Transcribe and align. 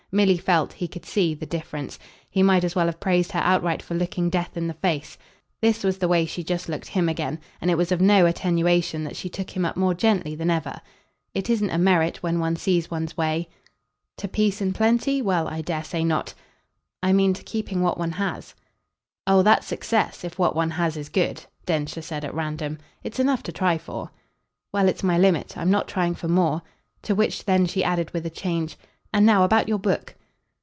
Milly 0.13 0.37
felt, 0.37 0.73
he 0.73 0.89
could 0.89 1.05
see, 1.05 1.33
the 1.33 1.45
difference; 1.45 1.97
he 2.29 2.43
might 2.43 2.65
as 2.65 2.75
well 2.75 2.87
have 2.87 2.99
praised 2.99 3.31
her 3.31 3.39
outright 3.45 3.81
for 3.81 3.93
looking 3.95 4.29
death 4.29 4.57
in 4.57 4.67
the 4.67 4.73
face. 4.73 5.17
This 5.61 5.85
was 5.85 5.99
the 5.99 6.07
way 6.09 6.25
she 6.25 6.43
just 6.43 6.67
looked 6.67 6.87
HIM 6.89 7.07
again, 7.07 7.39
and 7.61 7.71
it 7.71 7.77
was 7.77 7.93
of 7.93 8.01
no 8.01 8.25
attenuation 8.25 9.05
that 9.05 9.15
she 9.15 9.29
took 9.29 9.51
him 9.51 9.63
up 9.63 9.77
more 9.77 9.93
gently 9.93 10.35
than 10.35 10.49
ever. 10.49 10.81
"It 11.33 11.49
isn't 11.49 11.69
a 11.69 11.77
merit 11.77 12.21
when 12.21 12.39
one 12.41 12.57
sees 12.57 12.91
one's 12.91 13.15
way." 13.15 13.47
"To 14.17 14.27
peace 14.27 14.59
and 14.59 14.75
plenty? 14.75 15.21
Well, 15.21 15.47
I 15.47 15.61
dare 15.61 15.85
say 15.85 16.03
not." 16.03 16.33
"I 17.01 17.13
mean 17.13 17.33
to 17.33 17.41
keeping 17.43 17.81
what 17.81 17.97
one 17.97 18.11
has." 18.11 18.53
"Oh 19.25 19.41
that's 19.43 19.65
success. 19.65 20.25
If 20.25 20.37
what 20.37 20.57
one 20.57 20.71
has 20.71 20.97
is 20.97 21.07
good," 21.07 21.45
Densher 21.65 22.01
said 22.01 22.25
at 22.25 22.35
random, 22.35 22.79
"it's 23.01 23.17
enough 23.21 23.43
to 23.43 23.53
try 23.53 23.77
for." 23.77 24.11
"Well, 24.73 24.89
it's 24.89 25.03
my 25.03 25.17
limit. 25.17 25.57
I'm 25.57 25.71
not 25.71 25.87
trying 25.87 26.15
for 26.15 26.27
more." 26.27 26.63
To 27.03 27.15
which 27.15 27.45
then 27.45 27.65
she 27.65 27.81
added 27.81 28.11
with 28.11 28.25
a 28.25 28.29
change: 28.29 28.77
"And 29.13 29.25
now 29.25 29.43
about 29.43 29.67
your 29.67 29.77
book." 29.77 30.15